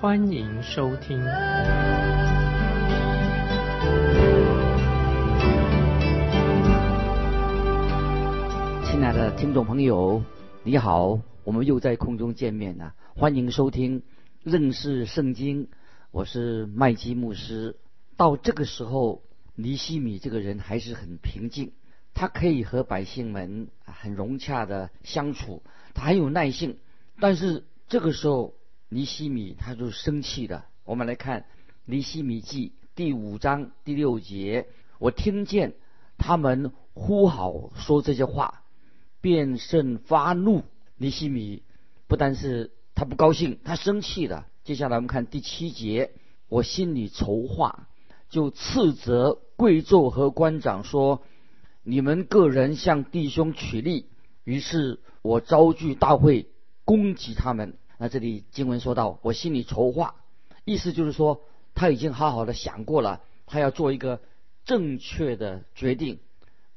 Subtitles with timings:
[0.00, 1.18] 欢迎收听。
[8.82, 10.24] 亲爱的听众朋友，
[10.62, 14.02] 你好，我们又在空中见面了，欢迎收听
[14.42, 15.68] 认识圣经，
[16.12, 17.76] 我是麦基牧师。
[18.16, 19.20] 到这个时候，
[19.54, 21.72] 尼西米这个人还是很平静。
[22.14, 26.78] 他可以和百姓们很融洽的相处，他很有耐性。
[27.20, 28.54] 但是这个时候，
[28.92, 30.64] 尼西米他就生气的。
[30.84, 31.42] 我们来看
[31.84, 34.66] 《尼西米记》第五章第六节，
[34.98, 35.74] 我听见
[36.18, 38.64] 他们呼号说这些话，
[39.20, 40.64] 便甚发怒。
[40.96, 41.62] 尼西米
[42.08, 44.44] 不单是他不高兴，他生气的。
[44.64, 46.10] 接下来我们看第七节，
[46.48, 47.88] 我心里筹划，
[48.28, 51.22] 就斥责贵胄和官长说。
[51.82, 54.06] 你们个人向弟兄取利，
[54.44, 56.50] 于是我招聚大会
[56.84, 57.78] 攻击他们。
[58.02, 60.14] 那这里经文说到，我心里筹划，
[60.64, 61.42] 意思就是说
[61.74, 64.22] 他已经好好的想过了，他要做一个
[64.64, 66.18] 正确的决定。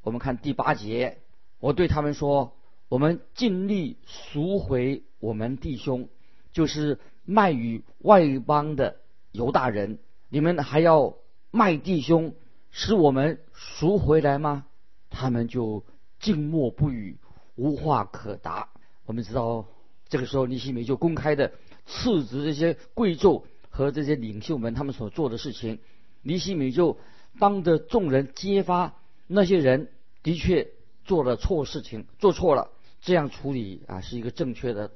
[0.02, 1.20] 我们看第八节，
[1.62, 2.58] 我对他们说：
[2.90, 6.10] 我们尽力赎回我们弟兄，
[6.52, 8.98] 就是卖与外邦的
[9.32, 10.00] 犹大人。
[10.28, 11.16] 你们还要
[11.52, 12.36] 卖弟兄，
[12.70, 14.66] 使我们赎回来吗？
[15.10, 15.86] 他们就
[16.20, 17.18] 静默不语，
[17.56, 18.68] 无话可答。
[19.06, 19.66] 我们知道，
[20.14, 21.54] 这个时候尼西米就公开的
[21.88, 25.80] 斥责这些贵胄和这些领袖们他们所做的事情。
[26.22, 27.00] 尼西米就
[27.40, 28.94] 当着众人揭发
[29.26, 29.90] 那些人
[30.22, 30.70] 的确
[31.04, 32.70] 做了错事情，做错了，
[33.02, 34.92] 这样处理啊是一个正确的、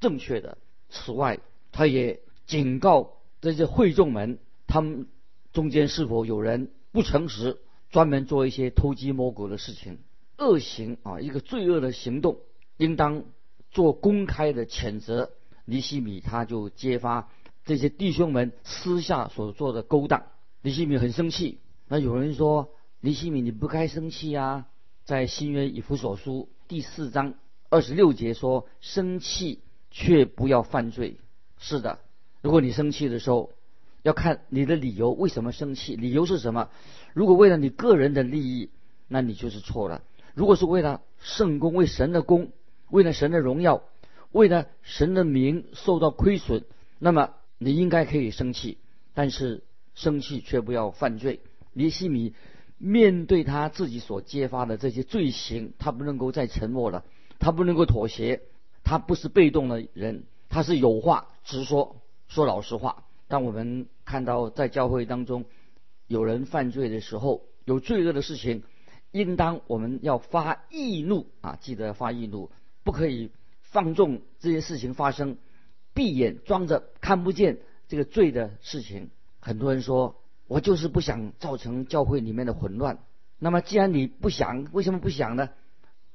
[0.00, 0.58] 正确的。
[0.90, 1.38] 此外，
[1.72, 5.06] 他也警告这些会众们，他们
[5.54, 7.56] 中间是否有人不诚实。
[7.90, 10.00] 专门做一些偷鸡摸狗的事情，
[10.36, 12.36] 恶行啊，一个罪恶的行动，
[12.76, 13.24] 应当
[13.70, 15.30] 做公开的谴责。
[15.64, 17.28] 尼西米他就揭发
[17.64, 20.24] 这些弟兄们私下所做的勾当。
[20.62, 21.60] 尼西米很生气。
[21.86, 22.70] 那有人说，
[23.00, 24.66] 尼西米你不该生气啊！
[25.04, 27.34] 在新约以弗所书第四章
[27.70, 31.16] 二十六节说：“生气却不要犯罪。”
[31.58, 31.98] 是的，
[32.42, 33.52] 如果你生气的时候，
[34.02, 35.96] 要看你的理由，为什么生气？
[35.96, 36.68] 理由是什么？
[37.14, 38.70] 如果为了你个人的利益，
[39.06, 40.02] 那你就是错了。
[40.34, 42.52] 如果是为了圣功、为神的功、
[42.90, 43.82] 为了神的荣耀、
[44.32, 46.64] 为了神的名受到亏损，
[46.98, 48.78] 那么你应该可以生气，
[49.14, 49.62] 但是
[49.94, 51.40] 生气却不要犯罪。
[51.72, 52.34] 尼西米
[52.78, 57.04] 面对他自己所揭发的这些罪行，他不能够再沉默了，
[57.38, 58.42] 他不能够妥协，
[58.84, 61.96] 他不是被动的人，他是有话直说，
[62.28, 63.04] 说老实话。
[63.28, 65.44] 当我们看到在教会当中。
[66.06, 68.62] 有人犯罪的时候，有罪恶的事情，
[69.10, 71.58] 应当我们要发易怒啊！
[71.60, 72.50] 记得发易怒，
[72.88, 75.36] 不可以放纵这些事情发生，
[75.92, 79.10] 闭眼装着看不见这个罪的事情。
[79.40, 80.16] 很多人说，
[80.46, 83.00] 我就是不想造成教会里面的混乱。
[83.38, 85.50] 那么，既然你不想，为什么不想呢？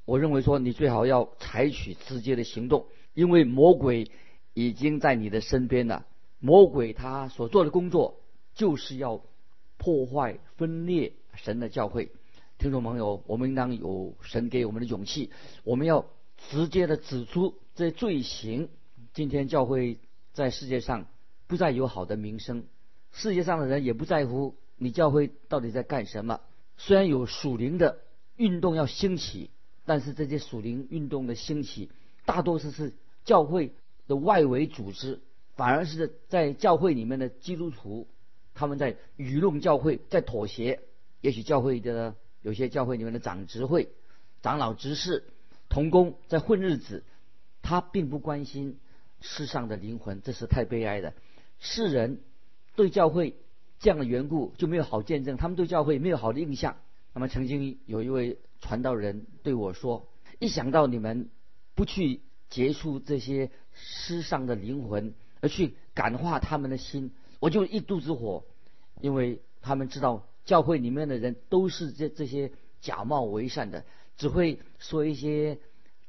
[0.04, 4.10] 我认为说，你最好要采取直接的行动，因为魔鬼
[4.52, 6.04] 已经在你的身边了。
[6.40, 8.20] 魔鬼他所做的工作，
[8.56, 9.22] 就是要。
[9.76, 12.10] 破坏分裂神的教会，
[12.58, 15.30] 听众朋友，我们应当有神给我们的勇气，
[15.62, 16.06] 我们要
[16.50, 18.68] 直接的指出这罪行。
[19.12, 19.98] 今天教会
[20.32, 21.06] 在世界上
[21.46, 22.64] 不再有好的名声，
[23.12, 26.40] 世界上的人也不在乎你教会到底在干什么。
[26.76, 28.00] 虽然有属灵的
[28.36, 29.50] 运动要兴起，
[29.84, 31.90] 但是这些属灵运动的兴起，
[32.24, 32.92] 大多数是
[33.24, 33.72] 教会
[34.08, 35.20] 的外围组织，
[35.54, 38.08] 反而是在教会里面的基督徒。
[38.54, 40.80] 他们在愚弄教会，在妥协。
[41.20, 43.88] 也许教会的有些教会里面的长执会、
[44.42, 45.24] 长老执事、
[45.74, 47.02] 童工在混日子，
[47.60, 48.78] 他并不关心
[49.20, 51.14] 世上的灵魂，这是太悲哀的。
[51.58, 52.20] 世人
[52.76, 53.34] 对教会
[53.80, 56.76] 这样的缘故就没有好见证，他们对教会没有好的印象。
[57.12, 60.06] 那么曾经有一位传道人对我说
[60.38, 61.28] ：“一想到你们
[61.74, 62.20] 不去
[62.50, 67.10] 结束这些世上的灵魂，而去感化他们的心。”
[67.42, 68.44] 我就一肚子火，
[69.00, 73.84] 因为他们知道教会里面的人都是这这些假冒为善的，
[74.16, 75.58] 只会说一些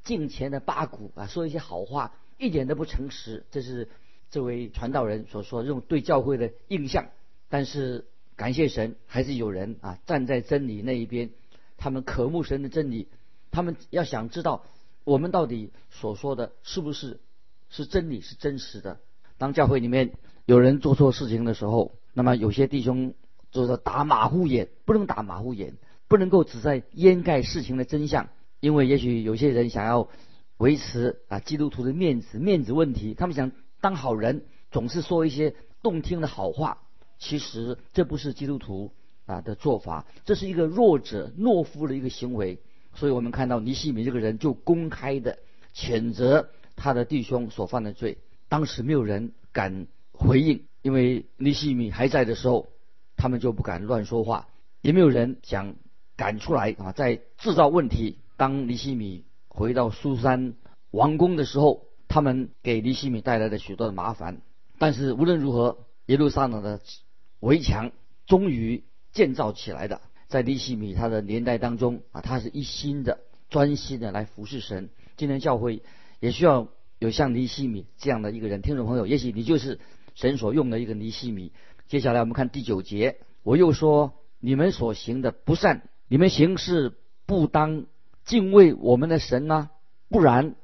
[0.04, 3.44] 敬钱的八股啊，说一些好话，一点都不诚实。
[3.50, 3.88] 这是
[4.30, 7.08] 这位传道人所说这种对教会的印象。
[7.48, 8.06] 但是
[8.36, 11.30] 感谢神，还是有人啊站在真理那一边，
[11.76, 13.08] 他们渴慕神的真理，
[13.50, 14.64] 他们要想知道
[15.04, 17.20] 我们到底所说的是不是
[17.70, 19.00] 是真理，是真实的。
[19.38, 20.12] 当教会里面
[20.44, 23.14] 有人做错事情的时候，那么有些弟兄
[23.50, 25.76] 就是打马虎眼，不能打马虎眼，
[26.08, 28.28] 不能够只在掩盖事情的真相，
[28.60, 30.08] 因为也许有些人想要
[30.56, 36.78] 维持啊基督徒的面子，面子问题，他们想当好人，总是说一些动听的好话。
[37.18, 38.92] 其实这不是基督徒
[39.24, 42.60] 啊的做法，这是一个弱者懦夫的一个行为。
[42.94, 45.38] 所以我们看到尼西米这个人就公开的
[45.74, 48.18] 谴责他的弟兄所犯的罪。
[48.48, 52.68] 当时没有人敢回应，因为尼西米还在的时候，
[53.16, 54.48] 他们就不敢乱说话，
[54.82, 55.74] 也没有人想
[56.16, 58.18] 赶出来啊，在制造问题。
[58.36, 60.54] 当尼西米回到苏珊
[60.90, 64.40] 王宫的时候，他们给尼西米带来了许多的麻烦。
[64.78, 66.80] 但是无论如何，耶路撒冷的
[67.40, 67.92] 围墙
[68.26, 70.00] 终于建造起来的。
[70.28, 74.90] 在尼西米他的年代当中啊，他是一心的、专心的来服侍神。
[75.16, 75.82] 今天教会
[76.20, 76.68] 也需要。
[76.98, 79.78] 有像尼西米这样的一个人，听众朋友，也许你就是
[80.14, 81.52] 神所用的一个尼西米。
[81.88, 86.92] 接下来我们看第九节，我又说：你们所行的不善，你们行事
[87.26, 87.86] 不当
[88.24, 89.70] 敬畏我们的神吗？
[90.08, 90.54] 不然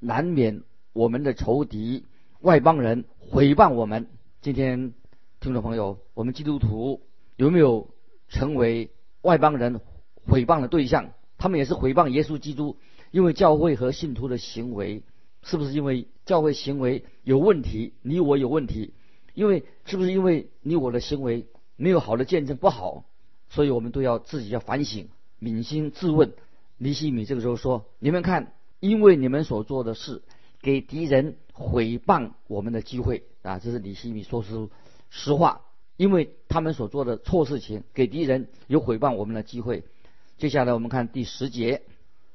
[0.00, 2.04] 难免我们的仇敌
[2.40, 4.08] 外邦人毁谤我们。
[4.40, 4.92] 今天
[5.38, 7.00] 听众朋友，我们基督徒
[7.36, 7.90] 有没有
[8.28, 8.90] 成为
[9.22, 9.80] 外邦人
[10.26, 11.12] 毁谤的对象？
[11.36, 12.76] 他们也是毁谤耶稣基督，
[13.12, 15.04] 因为教会和信徒的行为。
[15.44, 18.92] 是不是因为教会行为有问题，你我有问题？
[19.34, 21.46] 因为是不是因为你我的行为
[21.76, 23.04] 没有好的见证不好，
[23.50, 25.08] 所以我们都要自己要反省，
[25.40, 26.32] 扪心自问。
[26.76, 30.22] 尼西米这个时候说：“你们看，因为你们所做的事，
[30.60, 34.70] 给敌人毁谤我们的机会啊！”这是尼西米说出
[35.10, 35.62] 实话，
[35.96, 39.84] 因为他们所做的错事情，给敌人有毁谤我们的机会。
[40.36, 41.82] 接下来我们看第十节：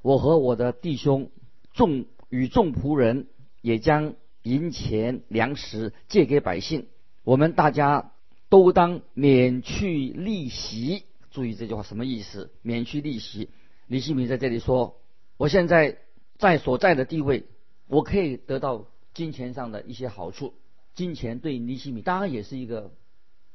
[0.01, 1.29] 我和我的弟兄
[1.73, 2.05] 众。
[2.29, 3.27] 与众仆人
[3.61, 6.87] 也将银钱粮食借给百姓，
[7.23, 8.12] 我们大家
[8.53, 11.05] 都当免去利息。
[11.31, 12.51] 注意这句话什么意思？
[12.61, 13.49] 免去利息。
[13.87, 15.01] 李希明在这里说
[15.37, 15.97] ：“我现在
[16.37, 17.45] 在所在的地位，
[17.87, 18.85] 我可以得到
[19.15, 20.53] 金钱上的一些好处。
[20.93, 22.91] 金钱对尼西米当然也是一个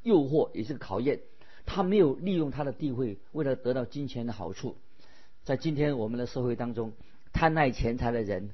[0.02, 1.20] 诱惑，也是个考验。
[1.64, 4.78] 他没有利用他的地位，为了得到金钱的好处。
[5.44, 6.92] 在今天我们的社会当中，
[7.32, 8.50] 贪爱钱财的人。”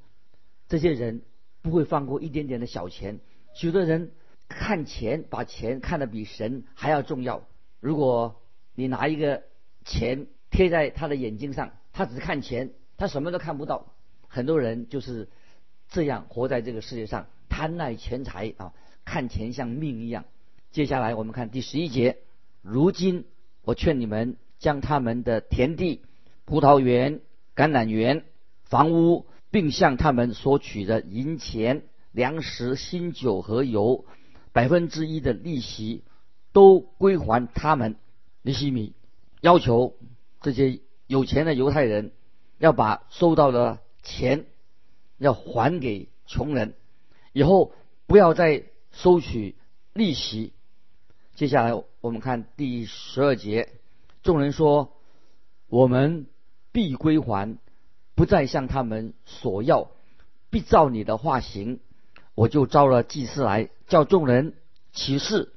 [0.68, 1.22] 这些人
[1.62, 3.20] 不会放过一点点的小钱，
[3.54, 4.12] 许多人
[4.48, 7.46] 看钱，把钱看得比神还要重要。
[7.80, 8.42] 如果
[8.74, 9.42] 你拿一个
[9.84, 13.94] 钱贴在他的眼睛上，他只看钱，他什么都看不到。
[14.28, 15.28] 很多人就是
[15.88, 18.72] 这样活在这个世界上，贪爱钱财啊，
[19.04, 20.24] 看钱像命一样。
[20.70, 22.18] 接下来我们看第十一节，
[22.62, 23.24] 如今
[23.62, 26.02] 我劝你们将他们的田地、
[26.44, 27.20] 葡萄园、
[27.54, 28.24] 橄榄园、
[28.64, 29.26] 房屋。
[29.50, 34.04] 并向他们所取的银钱、粮食、新酒和油
[34.54, 36.04] 百分之一的利息，
[36.52, 37.96] 都归还他们。
[38.40, 38.94] 尼西米
[39.42, 39.96] 要求
[40.40, 42.12] 这些有钱的犹太人
[42.58, 44.46] 要把收到的钱
[45.18, 46.74] 要还给穷人，
[47.34, 47.72] 以后
[48.06, 49.56] 不要再收取
[49.92, 50.54] 利息。
[51.34, 53.68] 接下来我们看第十二节，
[54.22, 54.94] 众人说
[55.68, 56.26] ：“我们
[56.72, 57.58] 必归还。”
[58.16, 59.90] 不再向他们索要，
[60.48, 61.80] 必照你的话行。
[62.34, 64.54] 我就招了祭司来，叫众人
[64.92, 65.52] 起誓，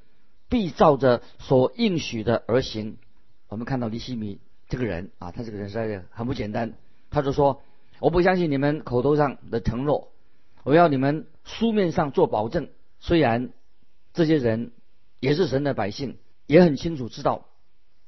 [0.49, 2.97] 必照着所应许的而行。
[3.47, 6.73] 我们看到尼西米这个人啊，他这个人实在是很不简单。
[7.09, 7.61] 他就说
[7.99, 10.09] ：“我不相信你们口头上的承诺，
[10.63, 12.69] 我要你们书面上做保证。
[12.99, 13.49] 虽然
[14.13, 14.71] 这些人
[15.19, 17.45] 也是神的百姓，也很清楚知道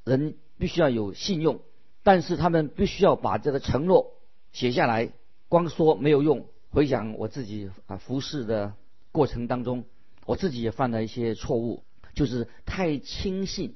[0.03, 1.61] 人必须要有信用，
[2.03, 4.13] 但是他们必须要把这个承诺。”
[4.51, 5.11] 写下来，
[5.47, 6.45] 光说没有用。
[6.71, 8.73] 回想我自己啊服侍的
[9.11, 9.85] 过程当中，
[10.25, 11.83] 我自己也犯了一些错误，
[12.13, 13.75] 就是太轻信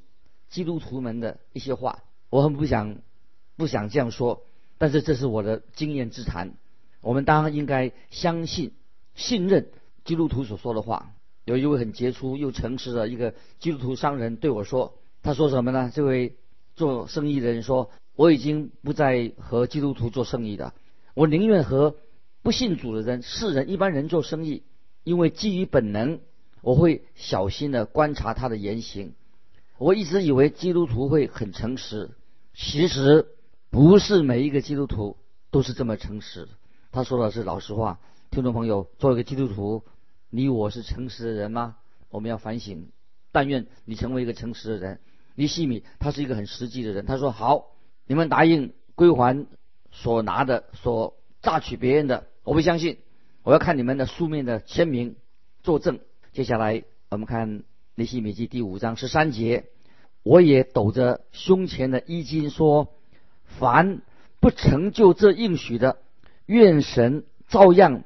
[0.50, 2.03] 基督徒们的一些话。
[2.29, 2.97] 我很不想
[3.55, 4.43] 不想这样说，
[4.77, 6.53] 但是这是我的经验之谈。
[7.01, 8.73] 我们当然应该相信、
[9.15, 9.69] 信任
[10.05, 11.13] 基督徒所说的话。
[11.45, 15.91] 有一位很杰出又诚实的一个基督徒商人对我说：“他说什么呢？
[15.93, 16.38] 这位
[16.75, 20.75] 做生意的人说。”我已经不再和基督徒做生意的，
[21.15, 21.95] 我宁愿和
[22.43, 24.63] 不信主的人、世人、一般人做生意，
[25.03, 26.19] 因为基于本能，
[26.62, 29.13] 我会小心的观察他的言行。
[29.77, 32.12] 我一直以为基督徒会很诚实，
[32.53, 33.27] 其实
[33.69, 35.15] 不是每一个基督徒
[35.51, 36.50] 都是这么诚实。
[36.91, 39.83] 他说的是老实话，听众朋友，作为一个基督徒，
[40.29, 41.77] 你我是诚实的人吗？
[42.09, 42.89] 我们要反省
[43.31, 45.00] 但愿你成为一个诚实的人。
[45.35, 47.71] 尼西米他是一个很实际的人，他说好，
[48.05, 49.47] 你们答应归还
[49.91, 52.97] 所拿的，所榨取别人的，我不相信，
[53.43, 55.15] 我要看你们的书面的签名
[55.62, 56.00] 作证。
[56.33, 57.63] 接下来我们看
[57.95, 59.65] 尼西米记第五章十三节，
[60.23, 62.93] 我也抖着胸前的衣襟说，
[63.45, 64.01] 凡
[64.39, 65.97] 不成就这应许的，
[66.45, 68.03] 愿神照样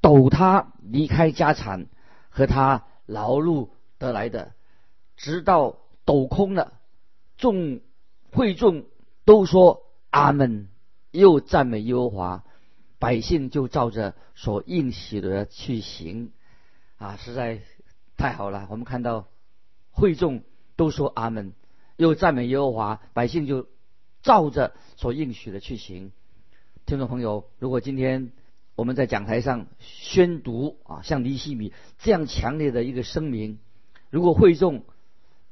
[0.00, 1.86] 抖他离开家产
[2.28, 4.52] 和他劳碌得来的，
[5.16, 5.76] 直到。
[6.06, 6.72] 抖空了，
[7.36, 7.78] 众
[8.32, 8.84] 会众
[9.24, 10.68] 都说阿门，
[11.12, 12.44] 又赞美耶和华，
[13.00, 16.30] 百姓就照着所应许的去行，
[16.98, 17.62] 啊，实在
[18.16, 18.68] 太好了。
[18.70, 19.26] 我们看到
[19.90, 20.44] 会众
[20.76, 21.52] 都说阿门，
[21.96, 23.66] 又赞美耶和华，百姓就
[24.22, 26.12] 照着所应许的去行。
[26.86, 28.30] 听众朋友，如果今天
[28.76, 33.58] 我们在讲台上宣读啊，像尼西米这样强烈的一个声明，
[34.10, 34.84] 如果会众。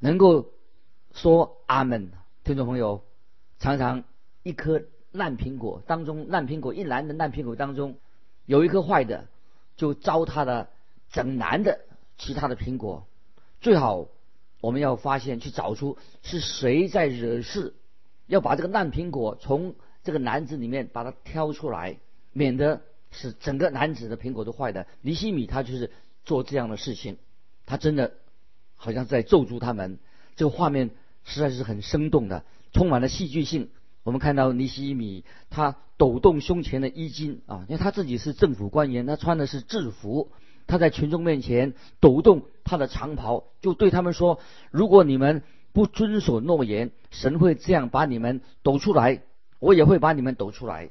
[0.01, 0.53] 能够
[1.11, 2.13] 说阿门，
[2.45, 3.03] 听众朋友，
[3.57, 4.05] 常常
[4.43, 7.97] 一颗烂苹果当中，烂苹果一篮的烂苹果当中，
[8.45, 9.27] 有一颗坏的，
[9.75, 10.69] 就糟蹋了
[11.11, 11.79] 整篮的
[12.17, 13.07] 其他的苹果。
[13.61, 14.07] 最好
[14.61, 17.73] 我们要发现，去找出是谁在惹事，
[18.27, 21.97] 要把这个烂苹果从这个篮子里面把它挑出来，
[22.33, 24.87] 免得是整个篮子的苹果都坏的。
[25.01, 25.91] 尼西米他就是
[26.25, 27.17] 做这样的事情，
[27.65, 28.13] 他真的。
[28.81, 29.99] 好像在咒诅他们，
[30.37, 30.91] 这个画面
[31.25, 33.71] 实在是很生动的，充满了戏剧性。
[34.09, 40.31] 我们看到尼西米他抖动胸前的衣襟啊，因为他自己是政府官员，他穿的是制服，
[40.65, 44.39] 他在群众面前抖动他的长袍，就对他们说
[44.71, 49.21] ：“如果你们不遵守诺言，神会这样把你们抖出来，
[49.59, 50.89] 我也会把你们抖出来。”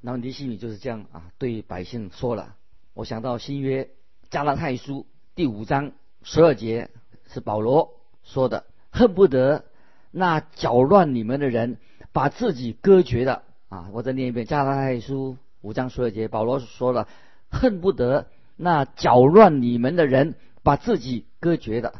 [0.00, 2.54] 然后尼西米就是这样啊，对百姓说了。
[2.94, 3.90] 我想到新约
[4.30, 6.88] 加拉太书第五章十二节。
[7.28, 7.90] 是保罗
[8.22, 9.64] 说的，恨不得
[10.12, 11.78] 那搅乱你们的人
[12.16, 13.90] 把自己割绝的啊！
[13.92, 17.08] 我再念一遍《加拉太书》五章十二节，保罗说了，
[17.50, 21.92] 恨不得那搅乱你们的人把自己割绝的。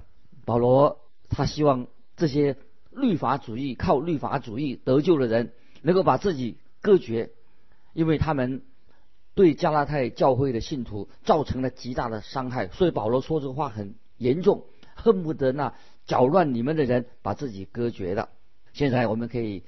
[0.47, 2.57] 保罗他希望这些
[2.93, 7.33] 律法主义靠律法主义得救的人能够把自己割绝，
[7.93, 8.63] 因为他们
[9.35, 14.65] 对加拉太教会的信徒造成了极大的伤害，所以保罗说这个话很严重。
[14.95, 15.75] 恨不得那
[16.07, 18.31] 搅乱你们的人把自己割绝了。
[18.73, 19.63] 现在我们可以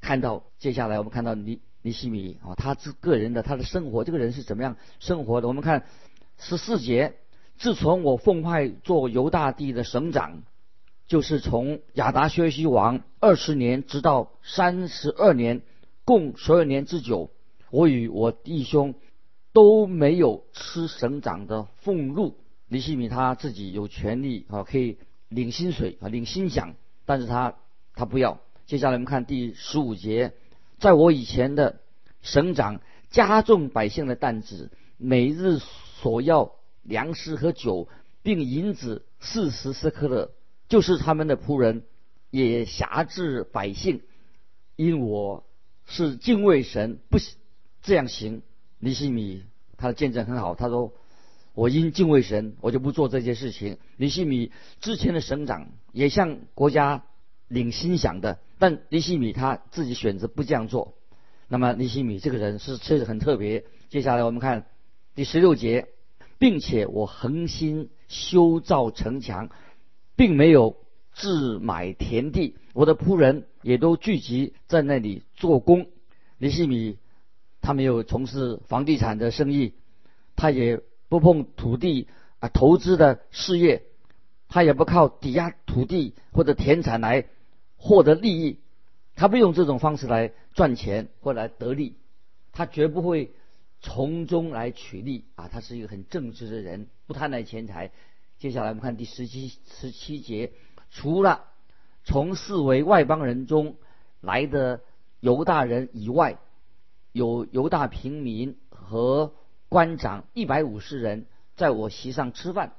[0.00, 5.48] 看到，接下来我们看到尼尼西米啊，他这个人的他的生活，这个人是怎么样生活的？
[5.48, 5.84] 我们看
[6.38, 7.14] 十四节，
[7.58, 10.42] 自从我奉派做犹大地的省长，
[11.06, 15.62] 就是从亚达薛西王二十年直到三十二年，
[16.04, 17.30] 共十二年之久，
[17.70, 18.94] 我与我弟兄
[19.52, 22.36] 都没有吃省长的俸禄。
[22.68, 24.98] 尼西米他自己有权利啊，可以
[25.28, 26.74] 领薪水啊，领薪饷，
[27.04, 27.54] 但是他
[27.94, 28.40] 他不要。
[28.66, 30.32] 接下来我们看第十五节，
[30.80, 31.80] 在我以前的
[32.20, 32.80] 省长
[33.10, 35.58] 加重百姓的担子，每日
[36.00, 37.88] 所要粮食和酒，
[38.22, 40.32] 并银子四十斯克勒，
[40.68, 41.84] 就是他们的仆人
[42.30, 44.02] 也辖制百姓，
[44.74, 45.46] 因我
[45.86, 47.18] 是敬畏神，不
[47.82, 48.42] 这样行。
[48.80, 49.44] 尼西米
[49.76, 50.92] 他的见证很好，他说。
[51.54, 53.78] 我因敬畏神，我就不做这些事情。
[53.96, 57.04] 尼西米之前的省长也向国家
[57.48, 60.94] 领薪饷的，但尼西米他自己选择不这样做。
[61.48, 63.64] 那么尼西米这个人是确实很特别。
[63.88, 64.66] 接下来我们看
[65.14, 65.88] 第十六节，
[66.38, 69.50] 并且我恒心修造城墙，
[70.16, 70.76] 并没有
[71.12, 75.86] 自买田地，我的仆人也都聚集在那里做工。
[76.38, 76.98] 尼西米
[77.60, 79.74] 他没有从事房地产的生意，
[80.34, 80.82] 他也。
[81.08, 82.08] 不碰土地
[82.40, 83.84] 啊，投资的事业，
[84.48, 87.26] 他也不靠抵押土地或者田产来
[87.86, 88.58] 获得利益，
[89.14, 91.96] 他不用这种方式来赚钱或来得利，
[92.52, 93.32] 他绝不会
[93.80, 97.92] 从中来取利啊，他是一个很正直的人，不贪爱钱财。
[98.38, 100.52] 接下来我们看第十七十七节，
[100.90, 101.44] 除了
[102.02, 103.76] 从四围外邦人中
[104.20, 104.80] 来的
[105.20, 106.38] 犹大人以外，
[107.12, 109.32] 有犹大平民和。
[109.68, 111.26] 官长一百五十人
[111.56, 112.74] 在我席上吃饭，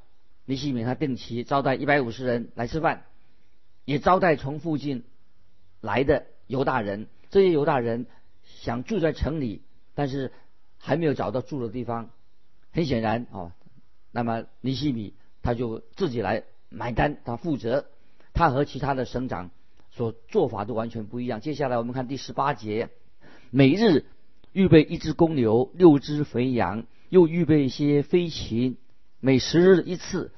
[0.45, 3.03] 尼西米他定期招待一百五十人来吃饭，
[3.87, 5.05] 也招待从附近
[5.79, 7.07] 来的犹大人。
[7.29, 8.05] 这些犹大人
[8.43, 9.61] 想住在城里，
[9.95, 10.33] 但是
[10.77, 12.09] 还没有找到住的地方。
[12.73, 13.55] 很显然啊，
[14.11, 17.85] 那么尼西米他就自己来买单，他负责。
[18.33, 19.51] 他和其他的省长
[19.91, 21.39] 所做法都完全不一样。
[21.39, 22.89] 接下来我们看第十八节，
[23.49, 24.05] 每日。
[24.53, 28.77] 预备一只公牛，六只肥羊，又预备一些飞禽，
[29.19, 30.31] 每十日一次，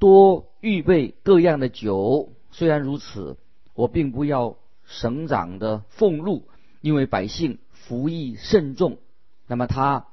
[0.00, 2.32] 多预备各样的酒。
[2.52, 3.36] 虽然如此，
[3.74, 6.48] 我并不要省长的俸禄，
[6.80, 8.98] 因为百姓服役甚重。
[9.48, 10.06] 那么他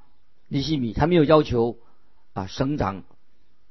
[0.48, 1.78] 尼西米他没有要求
[2.32, 3.04] 啊省长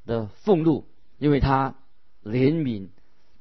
[0.06, 0.86] 的俸禄，
[1.18, 1.76] 因为他
[2.24, 2.90] 怜悯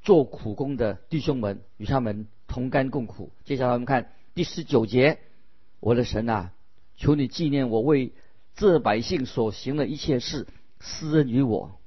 [0.03, 3.31] 做苦工的弟兄们，与他们同甘共苦。
[3.45, 5.21] 接下来我们看第十九节，
[5.81, 6.53] 我的神啊，
[6.97, 8.13] 求你纪念我为
[8.55, 10.47] 这百姓所行的一切事，
[10.81, 11.79] 施恩于我。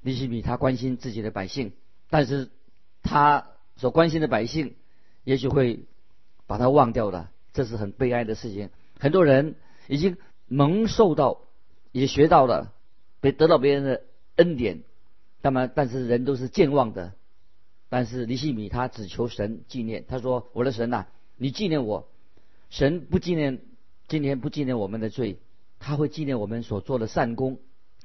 [0.00, 1.72] 尼西米他关心自己的百姓，
[2.08, 2.50] 但是
[3.02, 4.74] 他所关心的百姓，
[5.24, 5.84] 也许会
[6.46, 8.70] 把他忘掉了，这是很悲哀的事情。
[8.98, 9.54] 很多人
[9.86, 11.40] 已经蒙受到，
[11.92, 12.72] 也学到了，
[13.20, 14.02] 被得到别人的
[14.36, 14.82] 恩典，
[15.42, 17.12] 那么但是人都是健忘的。
[17.90, 22.08] 但是尼西米他只求神纪念，他说：“我的神呐，你纪念我。
[22.68, 23.60] 神不纪念，
[24.08, 25.38] 今天不纪念我们的罪，
[25.78, 27.58] 他会纪念我们所做的善功。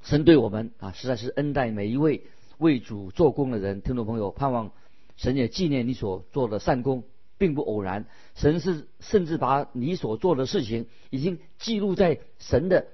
[0.03, 2.23] 神对我们啊，实在是恩待每一位
[2.59, 3.81] 为主做工的人。
[3.81, 4.71] 听众朋友，盼望
[5.17, 7.03] 神也纪念你所做的善功，
[7.37, 8.05] 并不偶然。
[8.35, 12.87] 神是甚至把你所做的事情已经记录在神的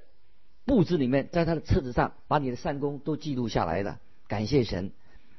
[0.65, 3.99] 布置里面，在他的册子上，把你的善功都记录下来了。
[4.27, 4.91] 感谢神，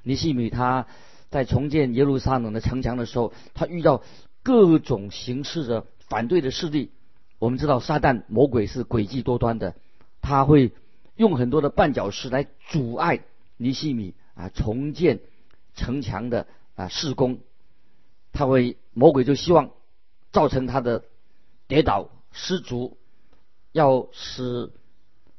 [0.02, 0.86] 尼西米他。”
[1.30, 4.02] 在重建耶路撒冷的城墙的时候，他遇到
[4.42, 6.90] 各种形式的反对的势力。
[7.38, 9.76] 我们知道撒旦魔鬼是诡计多端的，
[10.20, 10.72] 他会
[11.14, 13.20] 用很多的绊脚石来阻碍
[13.56, 15.20] 尼西米啊重建
[15.76, 16.48] 城墙的
[16.80, 17.40] 啊施工。
[18.32, 19.70] 他会魔鬼就希望
[20.32, 21.04] 造成他的
[21.66, 22.96] 跌倒失足，
[23.72, 24.70] 要使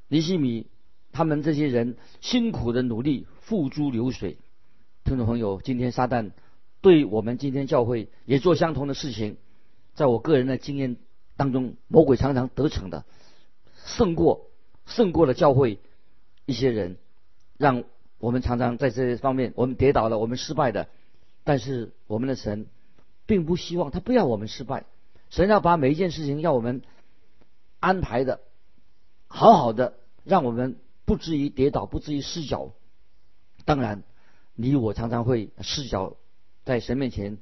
[0.08, 0.68] 尼西米
[1.12, 4.38] 他们这些人辛苦的努力付诸流水。
[5.04, 6.32] 听众朋友，今天撒旦
[6.82, 9.38] 对我们今天教会也做相同的事情。
[9.94, 10.98] 在我个人的经验
[11.38, 13.06] 当中，魔鬼常常得逞的，
[13.86, 14.48] 胜过
[14.86, 15.80] 胜过了教会
[16.46, 16.98] 一些人，
[17.58, 17.84] 让
[18.20, 20.90] 我们常常在这些方面我们跌倒了，我们失败的。
[21.44, 22.68] 但是我们的神
[23.26, 24.86] 并不希望他不要我们失败，
[25.30, 26.82] 神要把每一件事情要我们
[27.80, 28.42] 安排的
[29.28, 32.72] 好好的，让我们不至于跌倒，不至于失脚。
[33.66, 34.04] 当然。
[34.54, 36.18] 你我常常会失脚，
[36.66, 37.38] 在神面前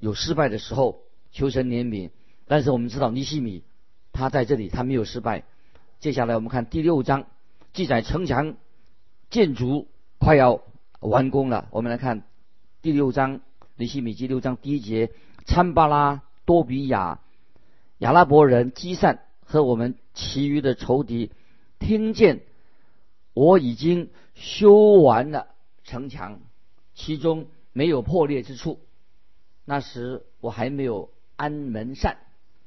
[0.00, 2.10] 有失败的时候，求神怜悯。
[2.46, 3.62] 但是我们知道尼西米
[4.12, 5.44] 他在这里他没有失败。
[6.00, 7.26] 接下来我们看第六章，
[7.72, 8.56] 记载城墙
[9.30, 9.86] 建筑
[10.18, 10.62] 快要
[11.00, 11.68] 完工了。
[11.70, 12.24] 我们来看
[12.80, 13.40] 第六章
[13.74, 15.10] 尼西米记六章第一节：
[15.46, 17.18] 参巴拉、多比亚、
[17.98, 21.32] 亚拉伯人基善和我们其余的仇敌，
[21.80, 22.42] 听见
[23.34, 25.48] 我已经修完了
[25.82, 26.40] 城墙。
[26.94, 28.78] 其中没有破裂之处。
[29.64, 32.18] 那时我还没有安门扇。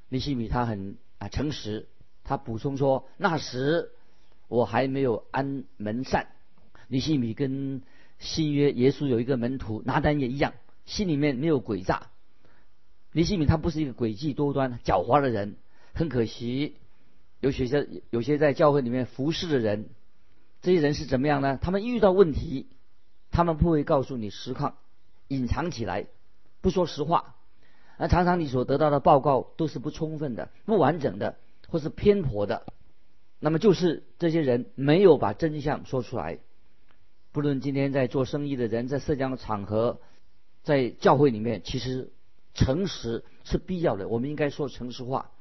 [0.09, 1.87] 尼西米他很啊诚实，
[2.25, 3.91] 他补充说：“那时
[4.49, 6.27] 我还没有安门扇。”
[6.89, 7.81] 尼西米跟
[8.21, 10.53] 新约耶稣有一个门徒拿单也一样，
[10.85, 12.07] 心里面没有诡诈。
[13.11, 15.57] 尼西米他不是一个诡计多端、狡猾的人。
[15.93, 16.77] 很可惜，
[17.41, 19.89] 有些些有些在教会里面服侍的人，
[20.61, 21.59] 这些人是怎么样呢？
[21.61, 22.67] 他们遇到问题。
[23.33, 24.75] 他们不会告诉你实况，
[25.29, 26.07] 隐藏起来，
[26.59, 27.35] 不说实话。
[27.97, 31.37] 那常常你所得到的报告都是不充分的、不完整的，
[31.69, 32.65] 或是偏颇的。
[33.39, 36.39] 那么就是这些人没有把真相说出来。
[37.31, 39.99] 不论今天在做生意的人，在社交场合，
[40.63, 42.11] 在教会里面，其实
[42.53, 44.07] 诚实是必要的。
[44.07, 45.31] 我们应该说诚实话。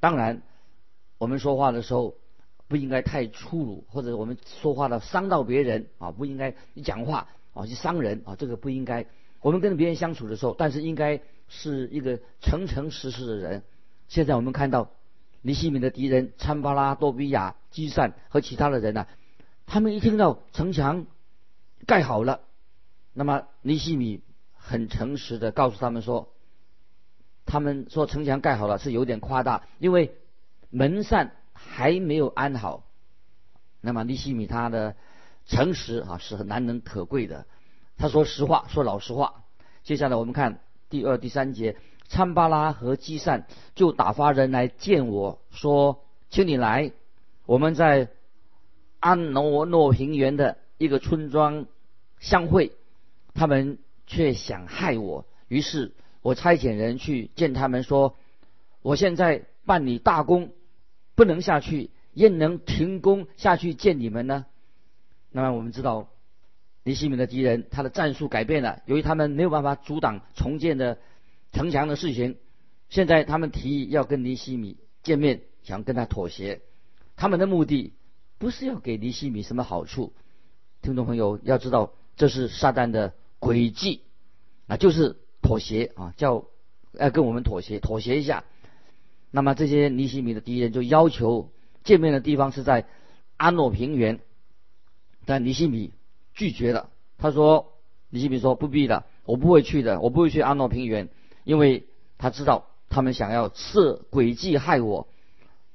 [0.00, 0.42] 当然，
[1.18, 2.16] 我们说话的时候。
[2.68, 9.04] 不应该太粗鲁，或者我们说话的伤到别人啊，不应该你讲话啊去伤人啊，这个不应该。
[9.42, 13.62] 我们跟别人相处的时候，但是应该是一个诚诚实实的人。
[14.08, 14.88] 现在我们看到
[15.42, 19.06] 尼西米的敌人参巴拉、多比亚、基善和其他的人呢，
[19.66, 21.04] 他们一听到城墙
[21.86, 22.40] 盖好了，
[23.12, 24.22] 那么尼西米
[24.54, 26.32] 很诚实的告诉他们说，
[27.46, 30.16] 他们说城墙盖好了是有点夸大，因为
[30.70, 31.36] 门扇。
[31.64, 32.82] 还没有安好，
[33.80, 34.96] 那么尼西米他的
[35.46, 37.46] 诚实啊是很难能可贵的。
[37.96, 39.44] 他说实话，说老实话。
[39.84, 41.76] 接下来我们看第二、第三节，
[42.08, 46.90] 参巴拉和基善就打发人来见我说：“请你来，
[47.46, 48.08] 我们在
[48.98, 51.66] 安诺诺平原的一个村庄
[52.22, 52.72] 相会。”
[53.36, 58.16] 他们却想害我，于是我差遣人去见他们说
[58.80, 60.52] ：“我现在办理大功。”
[61.14, 64.46] 不能下去，焉能停工下去见你们呢？
[65.30, 66.08] 那么我们知道，
[66.84, 70.98] 尼西米的敌人他的战术改变了，由于他们没有办法阻挡重建的
[71.52, 72.38] 城墙的事情，
[72.88, 76.62] 现在他们提议要跟尼西米见面，想跟他妥协。
[77.14, 77.92] 他们的目的
[78.38, 80.14] 不是要给尼西米什么好处。
[80.80, 84.02] 听众朋友要知道，这是撒旦的诡计
[84.66, 86.44] 啊，就是妥协啊，叫
[86.92, 88.44] 要跟我们妥协，妥协一下。
[89.30, 91.50] 那么这些尼西米的敌人就要求
[91.84, 92.86] 见面的地方是在
[93.36, 94.20] 安诺平原，
[95.24, 95.92] 但尼西米
[96.34, 96.90] 拒绝了。
[97.18, 97.72] 他说
[98.10, 101.08] ：“尼西米说不必的，我不会去的，我不会去安诺平原，
[101.44, 101.86] 因为
[102.18, 105.08] 他知道他们想要设诡计害我，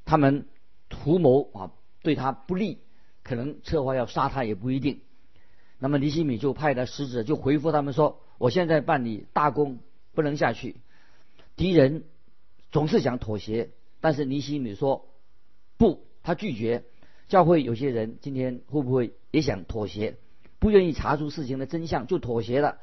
[0.05, 0.45] 他们
[0.89, 1.71] 图谋啊
[2.03, 2.77] 对他不利，
[3.23, 5.01] 可能策划要杀他也不一定。”
[5.79, 9.79] 那么尼西米就派了使者就回复他们说：“我现在办理大功，
[10.13, 10.77] 不能下去。
[11.55, 12.03] 敌人。”
[12.69, 13.69] 总是想妥协，
[14.01, 15.07] 但是尼西米说
[15.77, 16.83] 不，他拒绝。
[17.29, 20.17] 教会有些人今天会不会也想妥协，
[20.59, 22.77] 不愿意查出事情的真相就妥协了？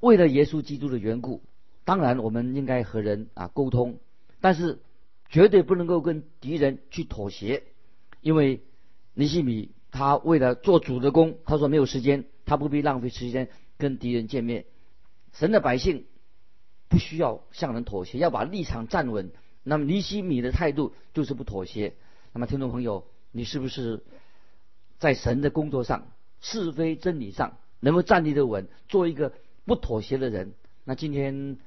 [0.00, 1.40] 为了耶稣基督的缘故，
[1.86, 4.00] 当然我们应该和人啊沟通，
[4.42, 4.80] 但是
[5.30, 7.62] 绝对不能够跟敌人去妥协，
[8.20, 8.60] 因为
[9.14, 14.66] 尼西米他为了做主的工，他说没有时间，他不必浪费时间跟敌人见面。
[15.32, 16.04] 神的百姓。
[16.88, 19.32] 不需要向人妥协，要把立场站稳。
[19.64, 21.94] 那么尼西米的态度就是不妥协。
[22.32, 24.04] 那么听众朋友，你是不是
[25.00, 29.32] 在神的工作上、是非真理上能够站立的稳，做一个
[29.64, 30.54] 不妥协的人？
[30.84, 31.58] 那今天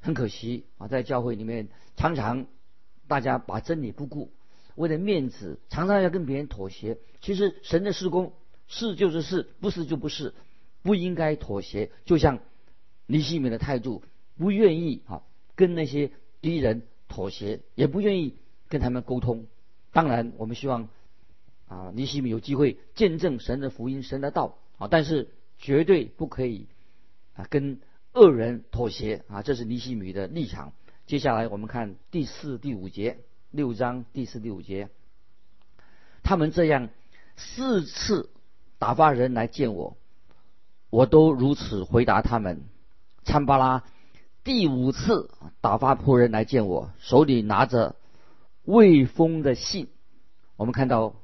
[0.00, 2.46] 很可惜啊，在教会里面常常
[3.08, 4.30] 大家把真理不顾，
[4.74, 6.98] 为了面子常常要跟别人妥协。
[7.20, 8.32] 其实神的施工
[8.66, 10.34] 是就是是，不是就不是，
[10.82, 11.90] 不应该妥协。
[12.04, 12.40] 就像
[13.06, 14.02] 尼西米的态度。
[14.38, 15.22] 不愿意啊，
[15.54, 18.36] 跟那些敌人妥协，也不愿意
[18.68, 19.44] 跟他们沟通。
[19.92, 20.88] 当然，我们希望
[21.68, 25.28] 啊，尼西米有机会见证神的福音、神的道啊，但是
[25.58, 26.68] 绝对不可以
[27.34, 27.80] 啊跟
[28.14, 30.72] 恶人妥协啊，这是尼西米的立场。
[31.06, 33.18] 接下来我们看第四、第五节，
[33.50, 34.88] 六章第四、第五节，
[36.22, 36.88] 他们这样
[37.36, 38.30] 四次
[38.78, 39.96] 打发人来见我，
[40.88, 42.62] 我都如此回答他们。
[43.24, 43.84] 参巴拉。
[44.42, 47.96] 第五次打发仆人来见我，手里拿着
[48.64, 49.88] 未封的信。
[50.56, 51.14] 我们看到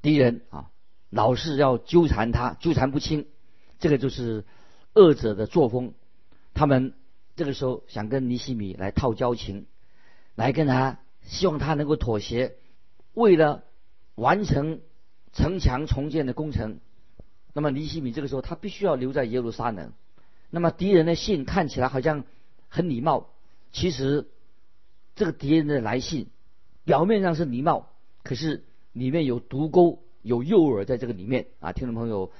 [0.00, 0.70] 敌人啊，
[1.10, 3.26] 老是要纠缠他，纠缠不清。
[3.80, 4.46] 这个就是
[4.94, 5.92] 恶者的作风。
[6.54, 6.94] 他们
[7.36, 9.66] 这个时候想跟尼西米来套交情，
[10.34, 12.56] 来跟他，希望他能够妥协。
[13.14, 13.62] 为了
[14.16, 14.80] 完成
[15.32, 16.80] 城墙重建的工程，
[17.52, 19.92] 那么尼西米这个时候他必须要留在耶路撒冷。
[20.50, 22.24] 那么敌人的信看起来好像。
[22.70, 23.30] 很礼貌，
[23.72, 24.28] 其实
[25.16, 26.26] 这个敌人的来信
[26.84, 27.88] 表面上是礼貌，
[28.22, 28.62] 可是
[28.92, 31.72] 里面有毒钩、有诱饵在这个里面啊！
[31.72, 32.30] 听众朋友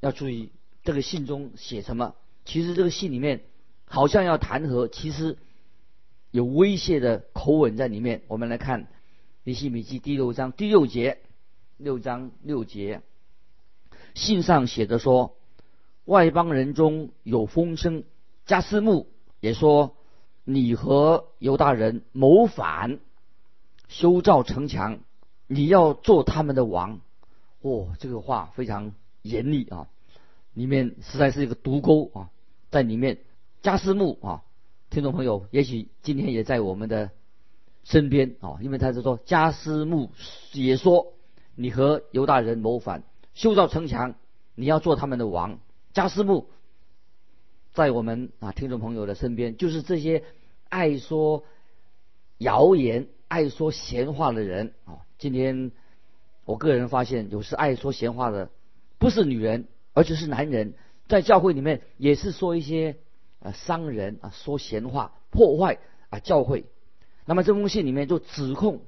[0.00, 0.52] 要注意，
[0.84, 2.16] 这个信中写什么？
[2.44, 3.44] 其实这个信里面
[3.86, 5.38] 好像要弹劾，其实
[6.38, 8.22] 有威胁的口吻在里面。
[8.28, 8.84] 我们来看
[9.42, 11.18] 《尼西米记》第六章第六节，
[11.78, 13.02] 六章六节，
[14.14, 15.36] 信上写着说：
[16.04, 18.04] 外邦人中有风声，
[18.46, 19.08] 加斯木。
[19.40, 19.96] 也说
[20.44, 23.00] 你和犹大人谋反，
[23.88, 25.00] 修造城墙，
[25.48, 27.00] 你要做他们的王。
[27.62, 29.88] 哦，这个话非常严厉啊！
[30.54, 32.30] 里面实在是一个毒钩啊，
[32.70, 33.18] 在里面。
[33.60, 34.44] 加斯木啊，
[34.90, 37.10] 听众朋友，也许今天也在我们的
[37.84, 40.10] 身边啊，因为他是说加斯木
[40.52, 41.12] 也说
[41.54, 44.14] 你和犹大人谋反，修造城墙，
[44.54, 45.60] 你要做他们的王。
[45.92, 46.48] 加斯木。
[47.74, 50.24] 在我们啊听众朋友的身边，就是这些
[50.68, 51.44] 爱说
[52.38, 55.06] 谣言、爱说闲话的人啊。
[55.16, 55.70] 今天
[56.44, 58.50] 我个人发现，有时爱说闲话的
[58.98, 60.74] 不是女人，而且是男人，
[61.06, 62.96] 在教会里面也是说一些
[63.40, 65.78] 啊伤人啊说闲话，破坏
[66.10, 66.66] 啊教会。
[67.24, 68.82] 那么这封信里面就指控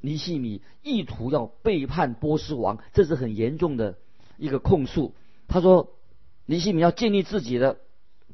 [0.00, 3.98] 尼西米意图要背叛波斯王，这是很严重的
[4.36, 5.14] 一个控诉。
[5.48, 5.96] 他说
[6.44, 7.78] 尼西米要建立自己的。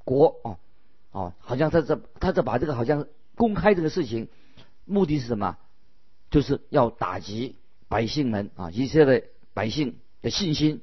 [0.05, 0.59] 国哦
[1.13, 3.07] 哦，好像他这他这把这个好像
[3.37, 4.29] 公开这个事情，
[4.85, 5.59] 目的是什么？
[6.29, 7.55] 就是要打击
[7.87, 10.81] 百姓们啊，以色列百姓的信心，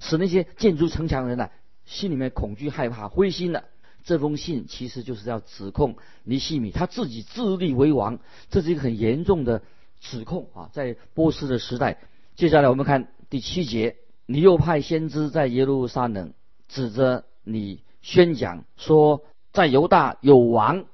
[0.00, 1.50] 使那些建筑城墙人呢
[1.84, 3.64] 心里面恐惧害怕灰心了。
[4.04, 8.18] 这封信其实就是要指控尼西米他自己自立为王，
[8.50, 9.62] 这是一个很严重的
[10.00, 10.70] 指控啊！
[10.72, 11.98] 在波斯的时代，
[12.34, 16.32] 接下来我们看第七节，你又派先知在耶路撒冷
[16.68, 17.82] 指着你。
[18.04, 20.86] 宣讲说，在犹大有王，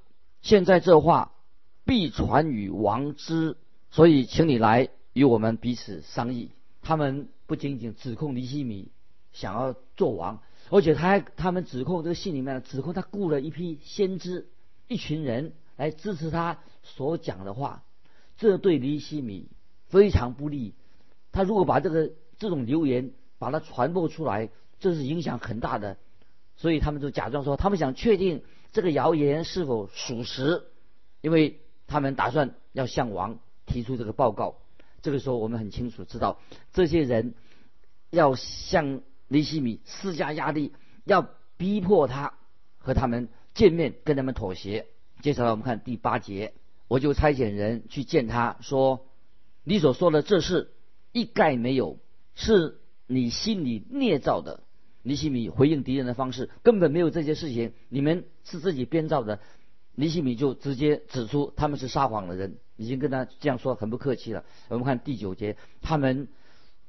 [0.43, 1.33] 现在这话
[1.87, 3.57] 必传与王之，
[3.91, 6.51] 所以请你来与我们彼此商议。
[6.83, 8.91] 他们不仅仅指控尼西米
[9.33, 14.49] 想要做王，而且他还他们指控这个信里面指控他雇了一批先知，
[14.87, 17.85] 一群人来支持他所讲的话，
[18.37, 19.49] 这对尼西米
[19.89, 20.75] 非常不利。
[21.33, 24.51] 他如果把这个这种流言把它传播出来，
[24.81, 25.97] 这是影响很大的，
[26.57, 30.65] 所以他们就假装说，他们想确定这个谣言是否属实，
[31.21, 34.57] 因为他们打算要向王提出这个报告。
[35.01, 36.39] 这个时候，我们很清楚知道，
[36.73, 37.35] 这些人
[38.11, 40.73] 要向尼西米施加压力，
[41.05, 42.35] 要逼迫他
[42.79, 44.87] 和他们见面，跟他们妥协。
[45.23, 46.55] 接下来我们看第八节，
[46.89, 49.07] 我就差遣人去见他说
[49.65, 50.71] ：“你所说的这事
[51.13, 51.99] 一概没有，
[52.35, 54.63] 是你心里捏造的。”
[55.03, 59.41] 尼西米回应敌人的方式根本没有这些事情，你们是自己编造的。
[59.95, 64.45] 尼西米就直接指出他们是撒谎的人，已经跟他这样说很不客气了。
[64.69, 66.29] 我们看第九节，他们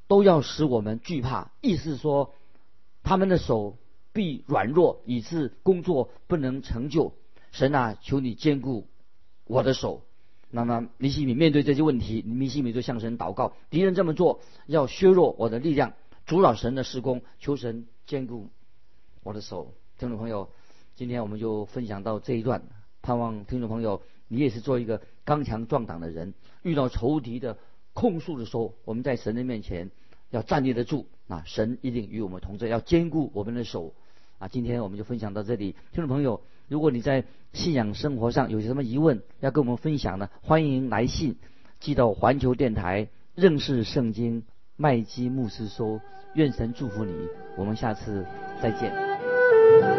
[0.09, 2.33] 都要使我们惧怕，意思说
[3.03, 3.77] 他们的手
[4.11, 7.13] 必软弱，以致工作不能成就。
[7.51, 8.87] 神啊，求你坚固
[9.45, 10.01] 我的手。
[10.49, 15.93] 那么尼西米面对这些问题，尼西米就向神祷告：敌人这么做，要削弱我的力量，
[16.25, 17.21] 阻扰神的施工。
[17.39, 18.49] 求神坚固
[19.21, 19.75] 我的手。
[19.99, 20.49] 听众朋友，
[20.95, 22.63] 今天我们就分享到这一段，
[23.03, 26.33] 盼望听众朋友你也是做一个刚强壮胆的人。
[26.63, 27.59] 遇到仇敌的
[27.93, 29.91] 控诉的时候，我们在神的面前
[30.29, 31.07] 要站立得住。
[31.27, 33.93] 啊神一定与我们同在，要坚固我们的手。
[34.39, 36.41] 啊，今天我们就分享到这里，听众朋友。
[36.67, 40.29] 如果你在信仰生活上有什么疑问要跟我们分享呢？
[40.41, 41.37] 欢迎来信
[41.79, 44.43] 寄到环球电台认识圣经
[44.75, 45.99] 麦基牧师说。
[46.35, 47.11] 愿神祝福你，
[47.57, 48.23] 我们下次
[48.61, 49.98] 再见。